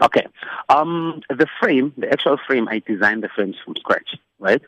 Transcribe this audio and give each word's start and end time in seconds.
Okay. 0.00 0.26
Um, 0.68 1.22
the 1.28 1.46
frame, 1.60 1.92
the 1.96 2.10
actual 2.12 2.38
frame, 2.46 2.68
I 2.68 2.80
designed 2.86 3.22
the 3.22 3.28
frames 3.28 3.56
from 3.64 3.74
scratch, 3.76 4.16
right? 4.38 4.62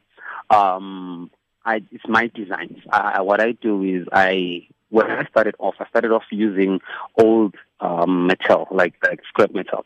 Um, 0.50 1.30
I, 1.64 1.82
it's 1.92 2.08
my 2.08 2.26
designs. 2.28 2.78
I, 2.90 3.20
what 3.20 3.40
I 3.40 3.52
do 3.52 3.82
is 3.82 4.08
I, 4.12 4.66
when 4.88 5.10
I 5.10 5.24
started 5.26 5.54
off, 5.58 5.76
I 5.78 5.86
started 5.88 6.10
off 6.10 6.24
using 6.30 6.80
old 7.16 7.54
um, 7.80 8.26
metal, 8.26 8.66
like 8.70 8.94
like 9.02 9.20
scrap 9.28 9.54
metal. 9.54 9.84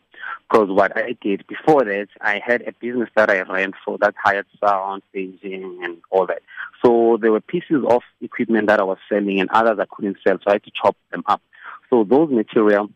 Because 0.49 0.69
what 0.69 0.97
I 0.97 1.15
did 1.21 1.45
before 1.47 1.83
that, 1.83 2.07
I 2.21 2.41
had 2.43 2.61
a 2.63 2.71
business 2.71 3.09
that 3.15 3.29
I 3.29 3.41
ran 3.41 3.73
for 3.83 3.97
that 3.99 4.15
hired 4.21 4.47
sound, 4.59 5.03
staging, 5.09 5.79
and 5.83 5.97
all 6.09 6.25
that. 6.25 6.41
So 6.83 7.17
there 7.21 7.31
were 7.31 7.41
pieces 7.41 7.83
of 7.87 8.01
equipment 8.21 8.67
that 8.67 8.79
I 8.79 8.83
was 8.83 8.97
selling 9.07 9.39
and 9.39 9.49
others 9.51 9.77
I 9.79 9.85
couldn't 9.85 10.17
sell, 10.25 10.37
so 10.37 10.43
I 10.47 10.53
had 10.53 10.63
to 10.63 10.71
chop 10.71 10.97
them 11.11 11.23
up. 11.27 11.41
So 11.89 12.03
those 12.03 12.31
material 12.31 12.89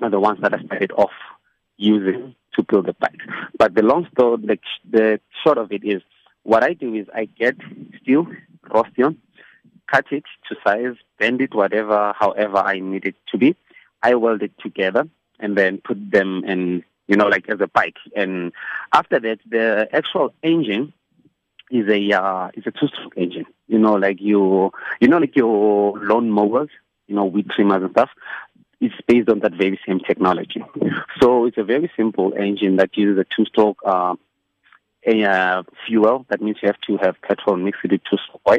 are 0.00 0.10
the 0.10 0.20
ones 0.20 0.40
that 0.42 0.54
I 0.54 0.62
started 0.62 0.92
off 0.92 1.10
using 1.80 2.34
to 2.54 2.62
build 2.62 2.86
the 2.86 2.92
bike. 2.92 3.20
But 3.58 3.74
the 3.74 3.82
long 3.82 4.06
story, 4.12 4.42
the, 4.44 4.58
the 4.90 5.20
short 5.42 5.58
of 5.58 5.72
it 5.72 5.84
is, 5.84 6.02
what 6.42 6.62
I 6.62 6.74
do 6.74 6.94
is 6.94 7.06
I 7.14 7.24
get 7.24 7.56
steel, 8.00 8.26
Rostion, 8.72 9.18
cut 9.90 10.06
it 10.10 10.24
to 10.48 10.56
size, 10.64 10.96
bend 11.18 11.40
it 11.40 11.54
whatever, 11.54 12.14
however 12.18 12.58
I 12.58 12.78
need 12.80 13.04
it 13.06 13.16
to 13.32 13.38
be. 13.38 13.56
I 14.02 14.14
weld 14.14 14.42
it 14.42 14.52
together 14.58 15.08
and 15.38 15.56
then 15.56 15.78
put 15.78 16.10
them 16.10 16.44
in, 16.44 16.84
you 17.06 17.16
know, 17.16 17.28
like 17.28 17.48
as 17.48 17.60
a 17.60 17.66
bike. 17.66 17.96
And 18.14 18.52
after 18.92 19.18
that, 19.20 19.38
the 19.48 19.88
actual 19.92 20.32
engine 20.42 20.92
is 21.70 21.88
a 21.88 22.12
uh, 22.12 22.50
is 22.54 22.66
a 22.66 22.70
two-stroke 22.70 23.16
engine. 23.16 23.46
You 23.68 23.78
know, 23.78 23.94
like 23.94 24.20
you, 24.20 24.72
you 25.00 25.08
know, 25.08 25.18
like 25.18 25.36
your 25.36 25.98
lawn 25.98 26.30
mowers, 26.30 26.70
you 27.06 27.14
know, 27.14 27.24
weed 27.24 27.50
trimmers 27.50 27.82
and 27.82 27.90
stuff. 27.92 28.10
It's 28.80 28.94
based 29.06 29.28
on 29.28 29.40
that 29.40 29.52
very 29.54 29.78
same 29.86 30.00
technology. 30.00 30.64
So 31.20 31.44
it's 31.44 31.58
a 31.58 31.64
very 31.64 31.90
simple 31.96 32.32
engine 32.34 32.76
that 32.76 32.96
uses 32.96 33.18
a 33.18 33.26
two-stroke 33.36 33.78
uh, 33.84 34.14
uh, 35.06 35.62
fuel. 35.86 36.26
That 36.30 36.40
means 36.40 36.58
you 36.62 36.68
have 36.68 36.80
to 36.86 36.96
have 36.98 37.20
petrol 37.22 37.56
mixed 37.56 37.82
with 37.82 37.92
two-stroke 37.92 38.40
oil, 38.48 38.58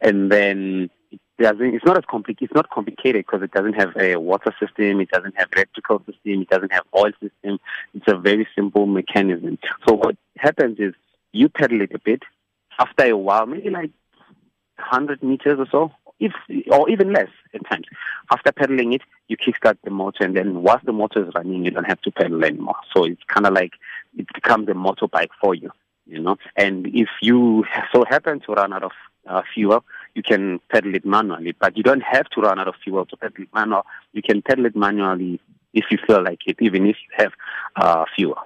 and 0.00 0.30
then 0.30 0.90
it 1.10 1.20
doesn't, 1.40 1.74
it's 1.74 1.84
not 1.84 1.98
as 1.98 2.04
complicated. 2.08 2.50
It's 2.50 2.54
not 2.54 2.70
complicated 2.70 3.26
because 3.26 3.42
it 3.42 3.50
doesn't 3.52 3.74
have 3.74 3.96
a 3.96 4.16
water 4.16 4.54
system. 4.60 5.00
It 5.00 5.10
doesn't 5.10 5.36
have 5.36 5.48
electrical 5.54 5.98
system. 6.00 6.42
It 6.42 6.48
doesn't 6.48 6.72
have 6.72 6.84
oil 6.96 7.12
system. 7.20 7.58
It's 7.94 8.06
a 8.06 8.16
very 8.16 8.46
simple 8.54 8.86
mechanism. 8.86 9.58
So 9.88 9.94
what 9.94 10.16
happens 10.36 10.78
is 10.78 10.94
you 11.32 11.48
pedal 11.48 11.80
it 11.80 11.92
a 11.94 11.98
bit. 11.98 12.22
After 12.78 13.06
a 13.06 13.16
while, 13.16 13.46
maybe 13.46 13.70
like 13.70 13.90
100 14.76 15.22
meters 15.22 15.58
or 15.58 15.66
so, 15.70 15.92
if 16.20 16.32
or 16.70 16.88
even 16.90 17.12
less 17.12 17.28
at 17.54 17.68
times. 17.68 17.86
After 18.30 18.52
pedaling 18.52 18.92
it, 18.92 19.02
you 19.28 19.36
kickstart 19.36 19.78
the 19.84 19.90
motor, 19.90 20.24
and 20.24 20.36
then 20.36 20.62
once 20.62 20.82
the 20.84 20.92
motor 20.92 21.26
is 21.26 21.34
running, 21.34 21.64
you 21.64 21.70
don't 21.70 21.84
have 21.84 22.00
to 22.02 22.10
pedal 22.10 22.44
anymore. 22.44 22.76
So 22.94 23.04
it's 23.04 23.22
kind 23.24 23.46
of 23.46 23.54
like 23.54 23.72
it 24.16 24.26
becomes 24.34 24.68
a 24.68 24.72
motorbike 24.72 25.30
for 25.40 25.54
you, 25.54 25.70
you 26.06 26.20
know. 26.20 26.36
And 26.56 26.86
if 26.88 27.08
you 27.22 27.64
so 27.92 28.04
happen 28.08 28.40
to 28.40 28.52
run 28.52 28.72
out 28.72 28.82
of 28.82 28.92
uh, 29.26 29.42
fuel, 29.54 29.84
you 30.14 30.22
can 30.22 30.60
pedal 30.70 30.94
it 30.94 31.04
manually. 31.04 31.52
But 31.52 31.76
you 31.76 31.82
don't 31.82 32.02
have 32.02 32.28
to 32.30 32.40
run 32.40 32.58
out 32.58 32.68
of 32.68 32.74
fuel 32.82 33.06
to 33.06 33.16
pedal 33.16 33.42
it 33.42 33.48
manual. 33.54 33.86
You 34.12 34.22
can 34.22 34.42
pedal 34.42 34.66
it 34.66 34.76
manually 34.76 35.40
if 35.74 35.84
you 35.90 35.98
feel 36.06 36.22
like 36.22 36.40
it, 36.46 36.56
even 36.60 36.86
if 36.86 36.96
you 36.96 37.24
have 37.24 37.32
uh, 37.76 38.04
fuel. 38.16 38.38